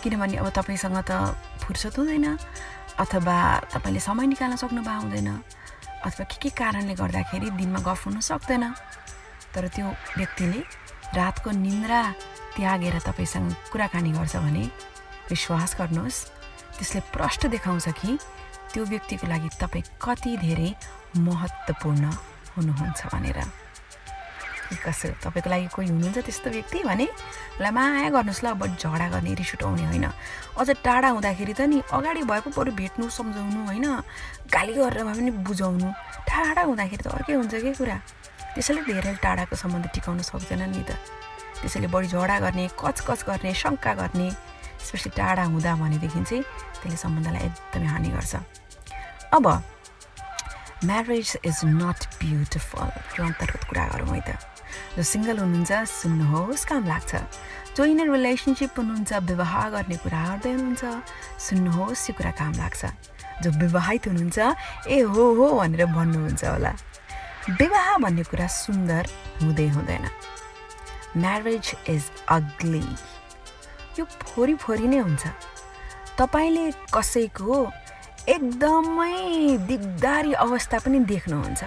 [0.03, 1.13] किनभने अब तपाईँसँग त
[1.63, 2.27] फुर्सद हुँदैन
[3.03, 3.37] अथवा
[3.75, 5.29] तपाईँले समय निकाल्न सक्नु भए हुँदैन
[6.07, 8.65] अथवा के के कारणले गर्दाखेरि दिनमा गफ हुन सक्दैन।
[9.55, 10.61] तर त्यो व्यक्तिले
[11.19, 12.01] रातको निन्द्रा
[12.57, 14.65] त्यागेर तपाईँसँग कुराकानी गर्छ भने
[15.31, 16.25] विश्वास गर्नुहोस्
[16.79, 18.19] त्यसले प्रष्ट देखाउँछ कि
[18.73, 20.71] त्यो व्यक्तिको लागि तपाईँ कति धेरै
[21.19, 22.05] महत्त्वपूर्ण
[22.57, 23.41] हुनुहुन्छ भनेर।
[24.69, 26.79] कसो तपाईँको लागि कोही हुनुहुन्छ त्यस्तो व्यक्ति?
[26.85, 30.07] भने उसलाई माया गर्नुहोस् ल अब झगडा गर्ने रिस उठाउने होइन।
[30.61, 33.87] अझ टाढा हुँदाखेरि त नि अगाडि भए पो बरु भेट्नु सम्झाउनु होइन।
[34.53, 35.89] गाली गरेर भए पनि बुझाउनु।
[36.29, 37.97] टाढा हुँदाखेरि त अर्कै हुन्छ कि कुरा?
[38.55, 41.01] त्यसैले धेरै टाढाको सम्बन्ध टिकाउन सक्दैन नि त।
[41.65, 44.29] त्यसैले बढी झगडा गर्ने कचकच गर्ने शङ्का गर्ने
[44.85, 46.45] स्पेसली टाढा हुँदा भनेदेखि चाहिँ
[46.83, 48.35] त्यसले सम्बन्धलाई एकदमै हानि गर्छ।
[49.37, 49.47] अब
[50.85, 52.89] म्यारेज इज नट ब्युटिफुल
[53.19, 54.31] यो अन्तर्गत कुरा गरौँ है त।
[54.97, 57.13] जो सिङ्गल हुनुहुन्छ सुन्नुहोस् काम लाग्छ।
[57.77, 60.85] जो इन रिलेसनसिप हुनुहुन्छ विवाह गर्ने कुरा गर्दै हुनुहुन्छ
[61.47, 62.83] सुन्नुहोस् यो कुरा काम लाग्छ।
[63.43, 64.39] जो विवाहित हुनुहुन्छ
[64.87, 66.73] ए हो हो भनेर भन्नुहुन्छ होला।
[67.59, 69.03] विवाह भन्ने कुरा सुन्दर
[69.43, 70.07] हुँदै हुँदैन।
[71.17, 72.87] म्यारेज इज अग्ली
[73.99, 75.25] यो फोरी फोरी नै हुन्छ।
[76.19, 77.71] तपाईँले कसैको
[78.29, 81.65] एकदमै दिगदारी अवस्था पनि देख्नुहुन्छ।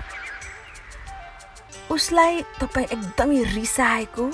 [1.92, 4.26] उसलाई तपाईँ एकदमै रिसाएको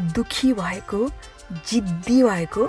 [0.00, 1.00] दुखी भएको
[1.68, 2.64] जिद्दी भएको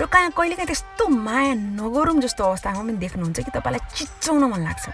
[0.00, 4.88] र कहाँ कहिलेकाहीँ त्यस्तो माया नगरौँ जस्तो अवस्थामा पनि देख्नुहुन्छ कि तपाईँलाई चिच्चाउन मन लाग्छ।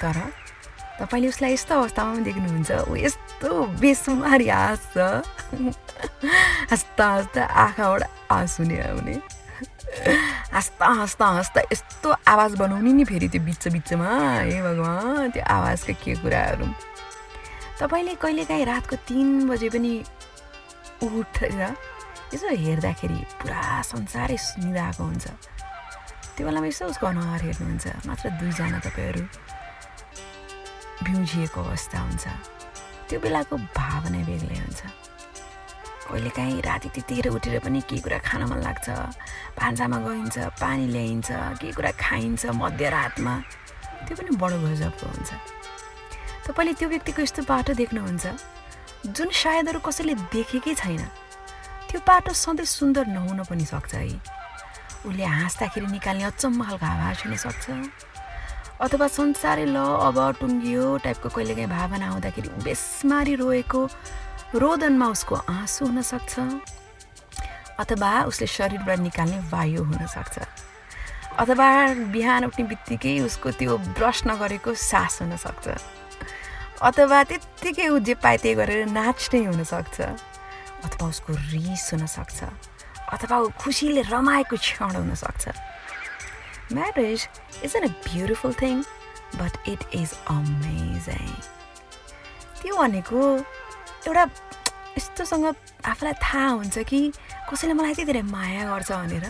[0.00, 0.16] तर
[1.00, 3.50] तपाईँले उसलाई यस्तो अवस्थामा पनि देख्नुहुन्छ। ऊ यस्तो
[3.80, 4.96] बेसुमारी हाँस्छ।
[6.70, 9.39] हाँस्दा हाँस्दा आँखाबाट आँसु आउने
[9.90, 14.08] हाँस्दा हाँस्दा हाँस्दा यस्तो आवाज बनाउने नि फेरि त्यो बिच बिचमा।
[14.46, 16.66] हे भगवान् त्यो आवाजका के कुराहरू।
[17.80, 19.92] तपाईँले कहिलेकाहीँ रातको तिन बजे पनि
[21.02, 21.60] उठेर
[22.34, 25.26] यसो हेर्दाखेरि पुरा संसारै सुनिरहेको हुन्छ।
[26.36, 29.22] त्यो बेलामा यसो उसको अनुहार हेर्नुहुन्छ मात्र दुईजना तपाईँहरू
[31.02, 32.24] भ्युझिएको अवस्था हुन्छ।
[33.08, 34.80] त्यो बेलाको भावना बेग्लै हुन्छ।
[36.10, 38.88] कहिलेकाहीँ राति त्यतिखेर उठेर पनि केही कुरा खान मन लाग्छ।
[39.58, 41.28] भान्सामा गइन्छ पानी ल्याइन्छ
[41.60, 43.34] केही कुरा खाइन्छ मध्यरातमा।
[44.06, 45.30] त्यो पनि बडो गजबको हुन्छ।
[46.46, 48.26] तपाईँले त्यो व्यक्तिको यस्तो बाटो देख्नुहुन्छ
[49.16, 51.02] जुन सायद अरू कसैले देखेकै छैन।
[51.88, 54.18] त्यो बाटो सधैँ सुन्दर नहुन पनि सक्छ है।
[55.06, 57.66] उसले हाँस्दाखेरि निकाल्ने अचम्म खालको आवाज हुनसक्छ
[58.84, 63.80] अथवा संसारै ल अब टुङ्गियो टाइपको कहिलेकाहीँ भावना आउँदाखेरि बेसमारी रोएको
[64.54, 66.38] रोदनमा उसको आँसु हुनसक्छ
[67.78, 70.38] अथवा उसले शरीरबाट निकाल्ने वायु हुनसक्छ
[71.38, 71.68] अथवा
[72.10, 75.68] बिहान उठ्ने बित्तिकै उसको त्यो ब्रस नगरेको सास हुनसक्छ
[76.82, 82.38] अथवा त्यत्तिकै ऊ जे पाए त्यही गरेर नाच्ने हुनसक्छ अथवा उसको रिस हुनसक्छ
[83.14, 85.48] अथवा ऊ खुसीले रमाएको क्षण हुनसक्छ।
[86.74, 87.28] Marriage
[87.64, 88.82] is an a beautiful thing
[89.38, 91.32] but it is amazing
[92.62, 93.22] त्यो भनेको
[94.06, 94.24] एउटा
[94.96, 95.46] यस्तोसँग
[95.84, 97.00] आफूलाई थाहा हुन्छ कि
[97.48, 99.26] कसैले मलाई यति धेरै माया गर्छ भनेर।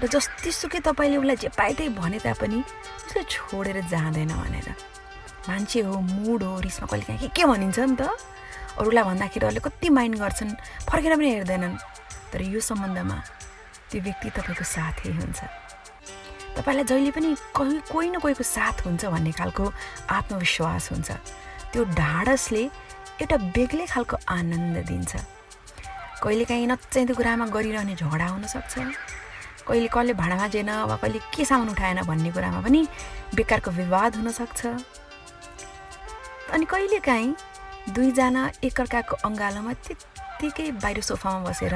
[0.00, 2.58] र जतिसुकै तपाईँले उसलाई जे पाए त्यही भने तापनि
[3.06, 4.68] उसले छोडेर जाँदैन भनेर।
[5.48, 8.02] मान्छे हो मुड हो रिसमा कहिले काहीँ के के भनिन्छ नि त?
[8.80, 10.52] अरूलाई भन्दाखेरि अरूले कति माइन्ड गर्छन्
[10.88, 11.76] फर्केर पनि हेर्दैनन्।
[12.32, 13.18] तर यो सम्बन्धमा
[13.90, 15.40] त्यो व्यक्ति तपाईँको साथै हुन्छ।
[16.58, 19.64] तपाईँलाई जहिले पनि कोही कोही न कोहीको साथ हुन्छ भन्ने खालको
[20.10, 21.10] आत्मविश्वास हुन्छ।
[21.70, 22.62] त्यो ढाडसले
[23.22, 25.12] एउटा बेग्लै खालको आनन्द दिन्छ।
[26.22, 28.74] कहिलेकाहीँ नचाहिँदो कुरामा गरिरहने झगडा हुनसक्छ
[29.68, 32.80] कहिले कसले भाँडा माझेन वा कहिले के सामान उठाएन भन्ने कुरामा पनि
[33.38, 34.60] बेकारको विवाद हुनसक्छ
[36.54, 37.34] अनि कहिलेकाहीँ
[37.94, 41.74] दुईजना एकअर्काको अँगालोमा त्यत्तिकै बाहिर सोफामा बसेर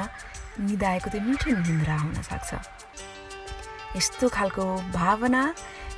[0.67, 2.51] निदाएको त्यो मिठो निन्द्रा हुनसक्छ
[3.97, 4.65] यस्तो खालको
[4.97, 5.43] भावना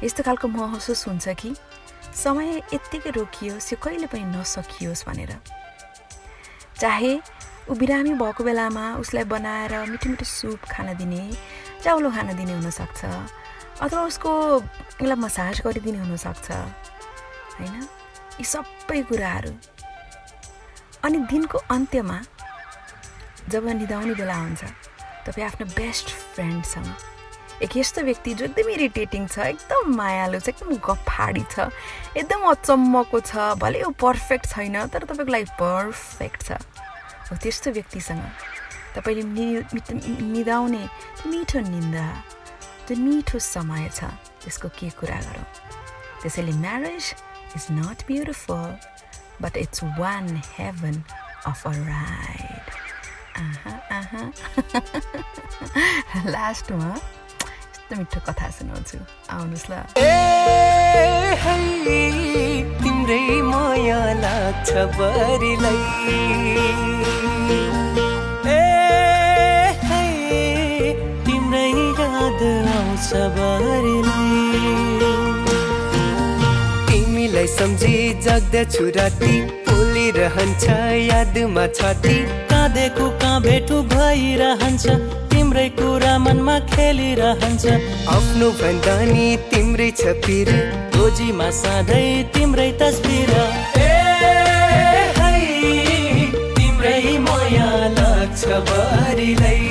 [0.04, 1.50] यस्तो खालको महसुस हुन्छ कि
[2.14, 5.32] समय यत्तिकै रोकियोस् यो कहिले पनि नसकियोस् भनेर।
[6.80, 7.12] चाहे
[7.70, 11.22] ऊ बिरामी भएको बेलामा उसलाई बनाएर मिठो मिठो सुप खान दिने
[11.84, 13.00] चाउलो खान दिने हुनसक्छ
[13.80, 17.88] अथवा उसको उसलाई मसाज गरिदिने हुनसक्छ होइन?
[18.40, 19.52] यी सबै कुराहरू।
[21.04, 22.18] अनि दिनको अन्त्यमा
[23.48, 24.62] जब निदाउने बेला हुन्छ
[25.26, 26.88] तपाईँ आफ्नो बेस्ट फ्रेन्डसँग
[27.62, 31.68] एक यस्तो व्यक्ति जो एकदम इरिटेटिङ छ एकदम मायालु छ एकदम गफाडी छ
[32.16, 36.50] एकदम अचम्मको छ भले ऊ पर्फेक्ट छैन तर तपाईँको लागि पर्फेक्ट छ।
[37.30, 38.22] हो त्यस्तो व्यक्तिसँग
[38.96, 39.46] तपाईँले नि
[40.32, 40.84] निदाउने
[41.26, 42.06] मिठो निन्दा
[42.88, 44.08] त्यो मिठो समय छ
[44.42, 45.46] त्यसको के कुरा गरौँ?
[46.22, 47.04] त्यसैले marriage
[47.56, 48.70] is not beautiful
[49.42, 51.02] but it's one heaven
[51.46, 52.64] of a ride
[56.26, 56.90] लास्टमा
[57.90, 58.98] यस्तो मिठो कथा सुनाउँछु
[59.34, 59.74] आउनुहोस् ल
[62.78, 63.18] तिम्रै
[63.50, 64.70] माया लाग्छ
[68.46, 68.62] ए
[71.26, 71.66] तिम्रै
[71.98, 72.42] याद
[72.78, 73.10] आउँछ
[76.86, 79.34] तिमीलाई सम्झी जग्दछु राति
[79.66, 80.64] पोलिरहन्छ
[81.10, 84.84] यादमा छाती काँधेको कहाँ भेटु भइरहन्छ।
[85.32, 87.64] तिम्रै कुरा मनमा खेलिरहन्छ।
[88.12, 90.50] आफ्नो भन्दा नि तिम्रै छ पिर।
[90.92, 93.32] गोजीमा सधैँ तिम्रै तस्बिर।
[96.60, 99.69] तिम्रै माया लाग्छ बरिलाई।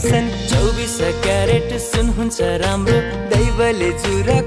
[0.00, 2.98] चौबिस क्यारेट सुन हुन्छ राम्रो।
[3.30, 4.39] दैवले चुराको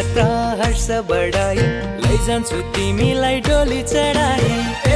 [0.00, 0.24] जात्रा
[0.60, 1.56] हर्ष बढाई
[2.04, 4.89] लैजान्छु तिमीलाई डोली चढाई।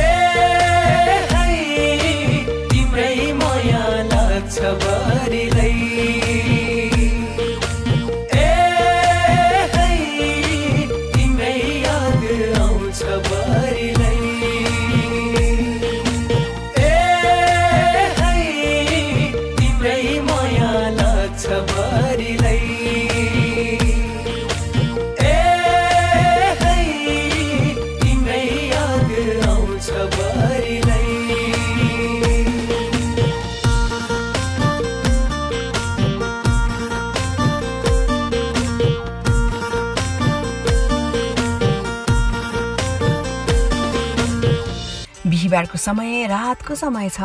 [45.27, 47.21] बिहिबारको समय रातको समय छ।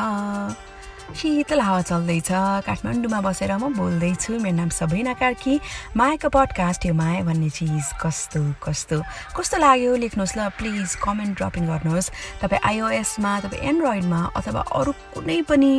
[1.20, 2.32] शीतल हावा चल्दैछ।
[2.64, 5.60] काठमाडौँमा बसेर म बोल्दैछु। मेरो नाम सबिना कार्की।
[5.92, 8.98] मायाको पडकास्ट यो माया भन्ने चिज कस्तो कस्तो
[9.36, 12.08] कस्तो लाग्यो लेख्नुहोस् ल प्लिज कमेन्ट ड्रपिङ गर्नुहोस्।
[12.40, 15.72] तपाईँ आइओएसमा तपाईँ एन्ड्रोइडमा अथवा अरू कुनै पनि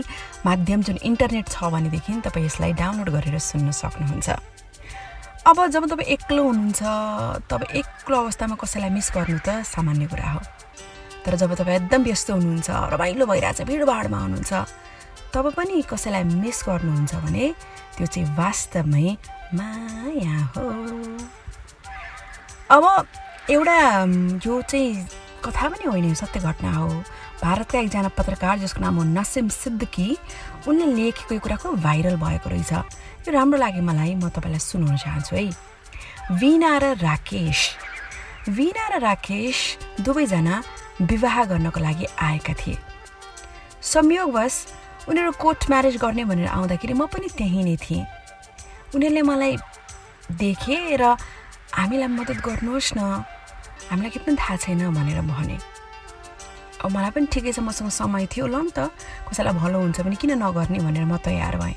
[0.44, 4.28] माध्यम जुन इन्टरनेट छ भनेदेखि तपाईँ यसलाई डाउनलोड गरेर सुन्न सक्नुहुन्छ।
[5.48, 6.80] अब जब तपाईँ एक्लो हुनुहुन्छ
[7.48, 10.40] तपाईँ एक्लो अवस्थामा कसैलाई मिस गर्नु त सामान्य कुरा हो।
[11.24, 14.52] तर जब तपाईँ एकदम व्यस्त हुनुहुन्छ रमाइलो भइरहेछ भिडभाडमा हुनुहुन्छ
[15.34, 17.54] तब पनि कसैलाई मिस गर्नुहुन्छ भने
[17.96, 19.16] त्यो चाहिँ वास्तवमै
[19.54, 20.66] माया हो।
[22.70, 23.06] अब
[23.50, 23.78] एउटा
[24.46, 25.06] यो चाहिँ
[25.44, 26.88] कथा पनि होइन सत्य घटना हो।
[27.42, 30.16] भारतका एकजना पत्रकार जसको नाम हो नसिम सिद्दिकी
[30.68, 32.72] उनले लेखेको यो कुराको भाइरल भएको रहेछ।
[33.26, 35.48] यो राम्रो लाग्यो मलाई म तपाईँलाई सुनाउन चाहन्छु है।
[36.40, 37.58] विना र राकेश।
[38.48, 39.56] विना र राकेश
[40.00, 40.62] दुवैजना
[41.00, 42.76] विवाह गर्नको लागि आएका थिए।
[43.82, 44.54] संयोगवश
[45.08, 48.04] उनीहरू कोर्ट म्यारेज गर्ने भनेर आउँदाखेरि म पनि त्यहीँ नै थिएँ।
[48.94, 49.56] उनीहरूले मलाई
[50.36, 51.16] देखे र
[51.74, 53.00] हामीलाई मद्दत गर्नुहोस् न।
[53.90, 55.56] हामीलाई केही पनि थाहा छैन भनेर भने।
[56.80, 58.90] अब मलाई पनि ठिकै छ मसँग समय थियो ल नि त।
[59.28, 61.76] कसैलाई भलो हुन्छ भने किन नगर्ने भनेर म तयार भएँ।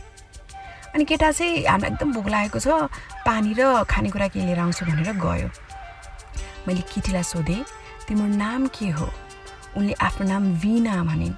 [0.94, 2.68] अनि केटा चाहिँ हामीलाई एकदम भोक लागेको छ
[3.26, 5.50] पानी र खानेकुरा के लिएर आउँछु भनेर गयो।
[6.68, 7.62] मैले केटीलाई सोधेँ
[8.08, 9.08] तिम्रो नाम के हो?
[9.78, 11.34] उनले आफ्नो नाम विना भनिन्।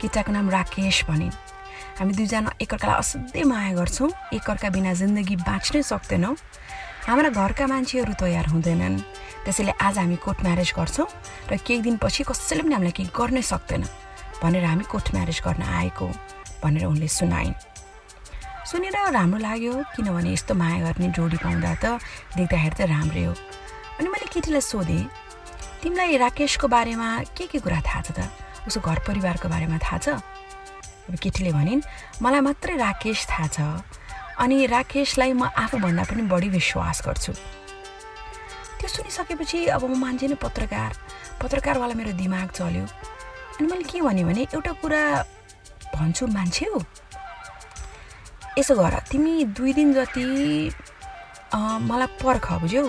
[0.00, 1.34] केटाको नाम राकेश भनिन्
[1.98, 6.34] हामी दुईजना एकअर्कालाई असाध्यै माया गर्छौँ। एकअर्का बिना जिन्दगी बाँच्नै सक्दैनौँ।
[7.08, 8.96] हाम्रा घरका मान्छेहरू तयार हुँदैनन्।
[9.44, 11.06] त्यसैले आज हामी कोर्ट म्यारेज गर्छौँ
[11.50, 13.82] र केही दिनपछि कसैले पनि हामीलाई केही गर्नै सक्दैन
[14.38, 16.06] भनेर हामी कोर्ट म्यारेज गर्न आएको
[16.62, 17.58] भनेर उनले सुनाइन्।
[18.70, 21.98] सुनेर राम्रो लाग्यो किनभने यस्तो माया गर्ने जोडी पाउँदा त
[22.38, 23.34] देख्दाखेरि त राम्रै हो।
[23.98, 25.02] अनि मैले केटीलाई सोधेँ
[25.82, 28.18] तिमीलाई राकेशको बारेमा के के कुरा थाहा छ त?
[28.68, 30.08] उसको घर परिवारको बारेमा थाहा छ?
[31.08, 31.82] अब केटीले भनिन्
[32.22, 33.58] मलाई मात्रै राकेश थाहा छ।
[34.38, 37.32] अनि राकेशलाई म आफूभन्दा पनि बढी विश्वास गर्छु।
[38.78, 40.90] त्यो सुनिसकेपछि अब म मान्छे नै पत्रकार।
[41.42, 42.84] पत्रकारवाला मेरो दिमाग चल्यो।
[43.58, 45.02] अनि मैले के भनेँ एउटा कुरा
[45.96, 46.78] भन्छु मान्छे हो।
[48.58, 50.26] यसो गर तिमी दुई दिन जति
[51.88, 52.84] मलाई पर्ख बुझ्यौ।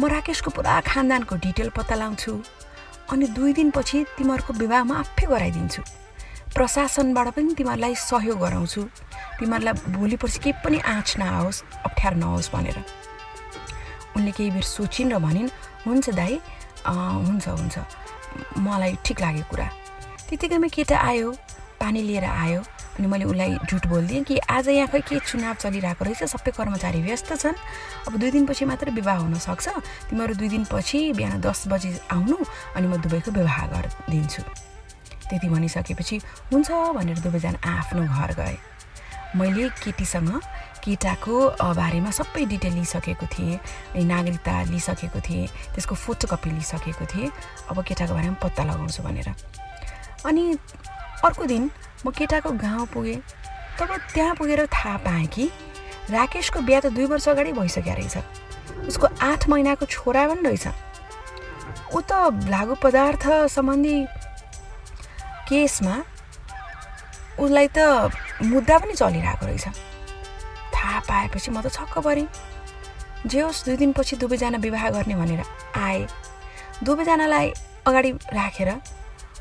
[0.00, 2.32] म राकेशको पुरा खानदानको डिटेल पत्ता लगाउँछु
[3.12, 5.82] अनि दुई दिनपछि तिमीहरूको विवाह म आफै गराइदिन्छु।
[6.54, 8.82] प्रशासनबाट पनि तिमीहरूलाई सहयोग गराउँछु।
[9.38, 12.78] तिमीहरूलाई भोलि पर्सि केही पनि आँच नआओस् अप्ठ्यारो नहोस् भनेर।
[14.16, 15.50] उनले केही बेर सोचिन् र भनिन्
[15.86, 16.34] हुन्छ दाई
[16.86, 17.76] हुन्छ हुन्छ।
[18.58, 19.66] मलाई ठिक लाग्यो कुरा।
[20.28, 21.28] त्यतिकैमा केटा आयो
[21.80, 22.60] पानी लिएर आयो।
[22.98, 27.02] अनि मैले उसलाई झुट बोलिदिएँ कि आज यहाँ खै के चुनाव चलिरहेको रहेछ सबै कर्मचारी
[27.02, 27.56] व्यस्त छन्।
[28.06, 29.68] अब दुई दिनपछि मात्र विवाह हुनसक्छ
[30.10, 32.36] तिमीहरू दुई दिनपछि बिहान दस बजी आउनु
[32.76, 34.42] अनि म दुबईको विवाह गरिदिन्छु।
[35.26, 36.16] त्यति भनिसकेपछि
[36.52, 38.56] हुन्छ भनेर दुवैजना आफ्नो घर गए।
[39.34, 40.30] मैले केटीसँग
[40.84, 41.34] केटाको
[41.74, 47.30] बारेमा सबै डिटेल लिइसकेको थिएँ अनि नागरिकता लिइसकेको थिएँ त्यसको फोटोकपी लिइसकेको थिएँ।
[47.70, 49.28] अब केटाको बारेमा पत्ता लगाउँछु भनेर।
[50.28, 50.44] अनि
[51.24, 51.70] अर्को दिन
[52.04, 53.20] म केटाको गाउँ पुगेँ
[53.80, 55.50] तब त्यहाँ पुगेर थाहा पाएँ कि
[56.10, 60.66] राकेशको बिहा त दुई वर्ष अगाडि भइसकेको रहेछ। उसको आठ महिनाको छोरा पनि रहेछ।
[61.96, 62.12] ऊ त
[62.52, 63.96] लागु पदार्थ सम्बन्धी
[65.48, 65.96] केसमा
[67.40, 68.12] उसलाई त
[68.52, 69.66] मुद्दा पनि चलिरहेको रहेछ।
[70.74, 72.28] थाहा पाएपछि म त छक्क परेँ।
[73.26, 75.42] जे होस् दुई दिनपछि दुवैजना विवाह गर्ने भनेर
[75.80, 76.06] आए।
[76.84, 77.52] दुवैजनालाई
[77.88, 78.70] अगाडि राखेर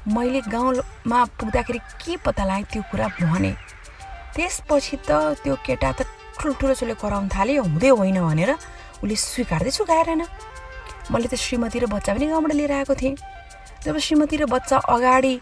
[0.08, 3.52] मैले गाउँमा पुग्दाखेरि के पत्ता लाग्यो त्यो कुरा भने
[4.36, 6.04] त्यसपछि त त्यो केटा त
[6.40, 8.52] ठुल्ठुलो चोले कराउन थाल्यो हुँदै होइन भनेर
[9.00, 10.22] उसले स्वीकार्दै स्वीकारेन।
[11.12, 13.16] मैले त श्रीमती र बच्चा पनि गाउँबाट लिएर आएको थिएँ।
[13.86, 15.34] जब श्रीमती र बच्चा अगाडि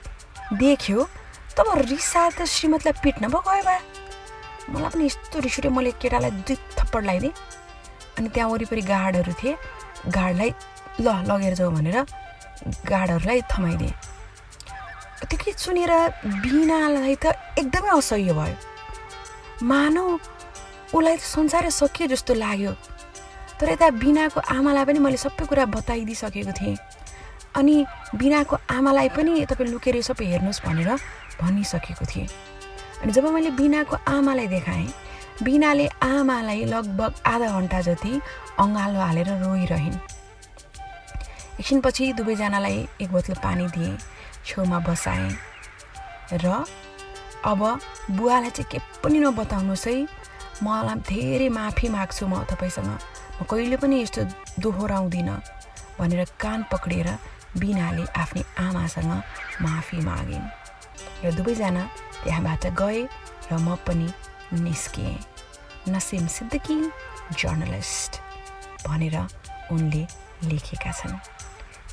[0.62, 1.00] देख्यो
[1.58, 3.78] तब रिसा त श्रीमतीलाई पिट्न पो गयो बा।
[4.70, 7.34] मलाई पनि यस्तो रिस उठ्यो मैले केटालाई दुई थप्पड लगाइदिएँ
[8.18, 9.58] अनि त्यहाँ वरिपरि गार्डहरू थिए।
[10.06, 10.50] गार्डलाई
[11.02, 11.98] ल लगेर जाऊ भनेर
[12.86, 13.94] गार्डहरूलाई थमाइदिएँ।
[15.38, 15.92] गीत सुनेर
[16.44, 17.26] बिनालाई त
[17.60, 18.56] एकदमै असह्य भयो।
[19.64, 20.06] मानौ
[20.96, 22.74] उसलाई त संसारै सकियो जस्तो लाग्यो।
[23.60, 26.78] तर यता बिनाको आमालाई पनि मैले सबै कुरा बताइदिइसकेको थिएँ।
[27.60, 27.76] अनि
[28.16, 30.90] बिनाको आमालाई पनि तपाईँ लुकेर सबै हेर्नुहोस् भनेर
[31.42, 32.28] भनिसकेको थिएँ।
[33.02, 34.88] अनि जब मैले बिनाको आमालाई देखाएँ
[35.44, 38.14] बिनाले आमालाई लगभग आधा घन्टा जति
[38.60, 39.98] अँगालो हालेर रोइरहन्।
[41.60, 43.98] एकछिनपछि दुवैजनालाई एक बोतल पानी दिएँ।
[44.46, 45.32] छेउमा बसाएँ।
[46.34, 46.66] र
[47.46, 47.62] अब
[48.12, 49.96] बुवालाई चाहिँ के पनि नबताउनुहोस् है।
[50.64, 52.90] मलाई धेरै माफी माग्छु म तपाईँसँग।
[53.42, 54.22] म कहिले पनि यस्तो
[54.62, 55.38] दोहोऱ्याउँदिनँ
[56.00, 57.10] भनेर कान पक्रिएर
[57.58, 59.12] बिनाले आफ्नी आमासँग
[59.62, 60.48] माफी मागिन्
[61.26, 61.84] र दुवैजना
[62.24, 63.02] त्यहाँबाट गए
[63.50, 64.08] र म पनि
[64.62, 65.18] निस्किएँ
[65.90, 66.78] नसिम सिद्दिकी
[67.42, 68.12] जर्नलिस्ट
[68.86, 69.18] भनेर
[69.74, 70.04] उनले
[70.46, 71.18] लेखेका छन्।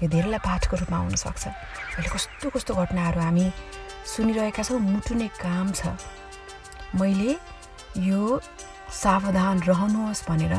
[0.02, 3.46] यो धेरैलाई पाठको रूपमा हुनसक्छ अहिले कस्तो कस्तो घटनाहरू हामी
[4.06, 5.98] सुनिरहेका छौँ मुटुने काम छ।
[6.94, 7.36] मैले
[8.08, 8.22] यो
[8.88, 10.54] सावधान रहनुहोस् भनेर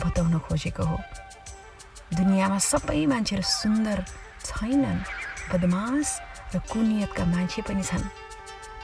[0.00, 0.98] बताउन खोजेको हो।
[2.14, 3.98] दुनियाँमा सबै मान्छेहरू सुन्दर
[4.46, 5.02] छैनन्
[5.50, 6.08] बदमास
[6.54, 8.06] र कुनियतका मान्छे पनि छन्।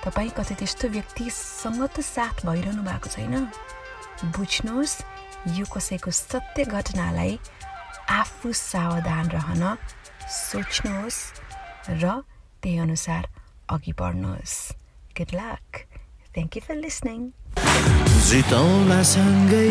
[0.04, 3.34] तपाईँ कतै त्यस्तो व्यक्तिसँग त साथ भइरहनु भएको छैन?
[4.36, 4.96] बुझ्नुहोस्
[5.56, 7.38] यो कसैको सत्य घटनालाई
[8.10, 9.62] आफू सावधान रहन
[10.30, 11.20] सोच्नुहोस्
[12.02, 12.04] र
[12.62, 13.22] त्यही अनुसार
[13.74, 14.56] अघि बढ्नुहोस्.
[15.18, 15.68] Good luck
[16.34, 17.20] thank you for listening
[18.30, 19.70] जितौँला सँगै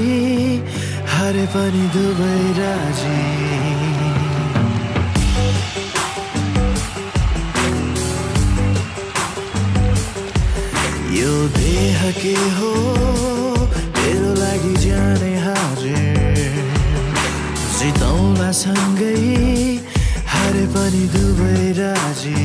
[1.14, 3.20] हरे पनि दुबै राजी।
[11.20, 12.74] यो देह के हो?
[13.96, 16.54] तेरो लागि जाने हाजिर
[17.80, 19.49] जितौँला सँगै
[20.80, 22.44] पनि दुवै राजी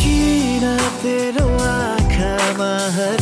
[0.00, 0.64] किन
[1.02, 3.21] तेरो आँखामा हर